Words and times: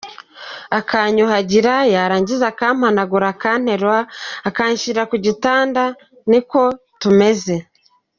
Akanyuhagira 0.79 1.73
yarangiza 1.93 2.45
akampanagura 2.51 3.25
akanterura 3.33 3.99
akanshyira 4.49 5.01
ku 5.09 5.15
gitanda, 5.25 5.83
niko 6.29 6.61
tumeze. 7.01 7.55